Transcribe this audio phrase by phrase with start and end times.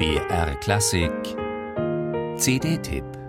[0.00, 1.36] BR Klassik.
[2.38, 3.19] CD-Tipp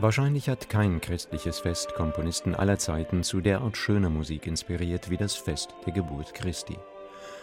[0.00, 5.34] Wahrscheinlich hat kein christliches Fest Komponisten aller Zeiten zu derart schöner Musik inspiriert wie das
[5.34, 6.78] Fest der Geburt Christi.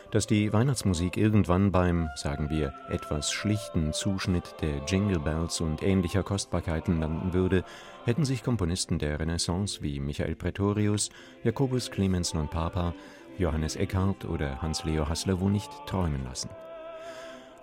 [0.10, 6.24] Dass die Weihnachtsmusik irgendwann beim, sagen wir, etwas schlichten Zuschnitt der Jingle Bells und ähnlicher
[6.24, 7.64] Kostbarkeiten landen würde,
[8.06, 11.12] hätten sich Komponisten der Renaissance wie Michael Pretorius,
[11.44, 12.96] Jacobus Clemens non Papa,
[13.38, 16.50] Johannes Eckhardt oder Hans-Leo Hassler wohl nicht träumen lassen.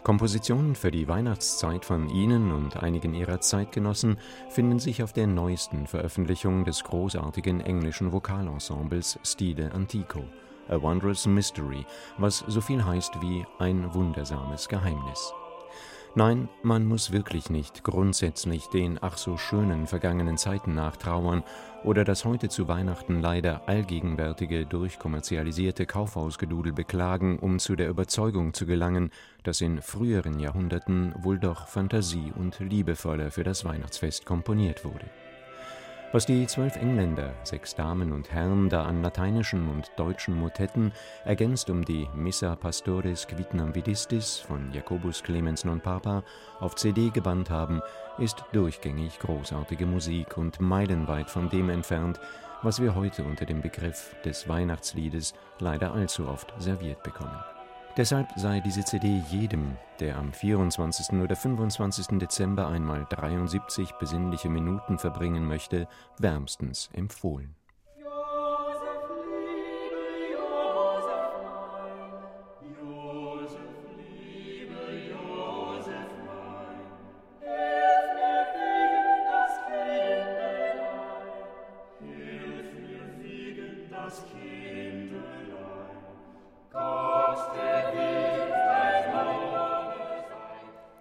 [0.04, 4.18] Kompositionen für die Weihnachtszeit von ihnen und einigen ihrer Zeitgenossen
[4.50, 10.22] finden sich auf der neuesten Veröffentlichung des großartigen englischen Vokalensembles Stile Antico,
[10.68, 11.86] A Wondrous Mystery,
[12.18, 15.32] was so viel heißt wie ein wundersames Geheimnis.
[16.16, 21.42] Nein, man muss wirklich nicht grundsätzlich den ach so schönen vergangenen Zeiten nachtrauern
[21.82, 28.64] oder das heute zu Weihnachten leider allgegenwärtige durchkommerzialisierte Kaufhausgedudel beklagen, um zu der Überzeugung zu
[28.64, 29.10] gelangen,
[29.42, 35.10] dass in früheren Jahrhunderten wohl doch Fantasie und liebevoller für das Weihnachtsfest komponiert wurde
[36.14, 40.92] was die zwölf Engländer, sechs Damen und Herren da an lateinischen und deutschen Motetten,
[41.24, 46.22] ergänzt um die Missa Pastoris Quidnam Vidistis von Jacobus Clemens non Papa,
[46.60, 47.82] auf CD gebannt haben,
[48.18, 52.20] ist durchgängig großartige Musik und meilenweit von dem entfernt,
[52.62, 57.42] was wir heute unter dem Begriff des Weihnachtsliedes leider allzu oft serviert bekommen.
[57.96, 61.16] Deshalb sei diese CD jedem, der am 24.
[61.20, 62.18] oder 25.
[62.18, 65.86] Dezember einmal 73 besinnliche Minuten verbringen möchte,
[66.18, 67.54] wärmstens empfohlen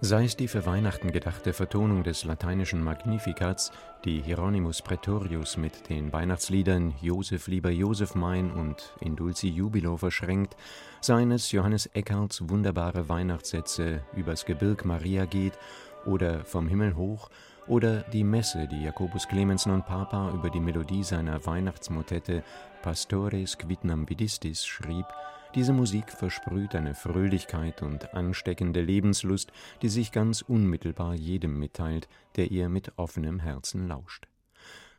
[0.05, 3.71] Sei es die für Weihnachten gedachte Vertonung des lateinischen Magnifikats,
[4.03, 10.57] die Hieronymus Praetorius mit den Weihnachtsliedern Josef lieber Josef mein und In dulci jubilo verschränkt,
[10.99, 15.57] seien es Johannes Eckarts wunderbare Weihnachtssätze Übers Gebirg Maria geht
[16.05, 17.29] oder Vom Himmel hoch
[17.67, 22.43] oder die Messe, die Jacobus Clemens non Papa über die Melodie seiner Weihnachtsmotette
[22.81, 25.05] Pastores quidnam vidistis schrieb,
[25.55, 32.51] diese Musik versprüht eine Fröhlichkeit und ansteckende Lebenslust, die sich ganz unmittelbar jedem mitteilt, der
[32.51, 34.27] ihr mit offenem Herzen lauscht.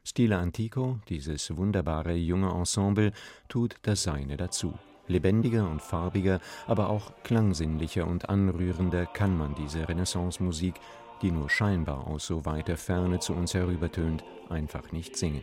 [0.05, 3.13] Stile Antico, dieses wunderbare junge Ensemble,
[3.49, 4.75] tut das Seine dazu.
[5.07, 10.75] Lebendiger und farbiger, aber auch klangsinnlicher und anrührender kann man diese Renaissance-Musik,
[11.23, 15.43] die nur scheinbar aus so weiter Ferne zu uns herübertönt, einfach nicht singen.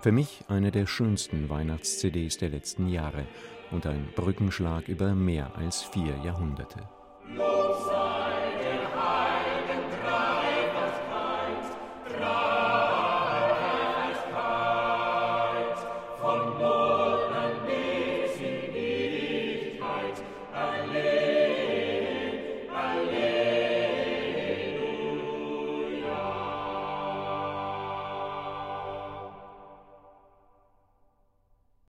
[0.00, 3.26] Für mich eine der schönsten Weihnachts-CDs der letzten Jahre
[3.70, 6.88] und ein Brückenschlag über mehr als vier Jahrhunderte.